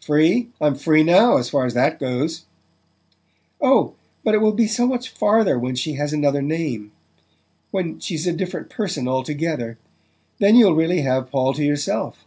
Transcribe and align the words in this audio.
"Free? 0.00 0.48
I'm 0.62 0.74
free 0.76 1.02
now, 1.02 1.36
as 1.36 1.50
far 1.50 1.66
as 1.66 1.74
that 1.74 1.98
goes!" 2.00 2.46
"Oh, 3.60 3.92
but 4.24 4.34
it 4.34 4.38
will 4.38 4.52
go 4.52 4.64
so 4.64 4.86
much 4.86 5.10
farther 5.10 5.58
when 5.58 5.74
she 5.74 5.92
has 5.92 6.10
another 6.14 6.40
name 6.40 6.90
when 7.70 8.00
she's 8.00 8.26
a 8.26 8.32
different 8.32 8.70
person 8.70 9.06
altogether! 9.06 9.76
Then 10.38 10.56
you'll 10.56 10.74
really 10.74 11.02
have 11.02 11.30
Paul 11.30 11.52
to 11.52 11.62
yourself." 11.62 12.24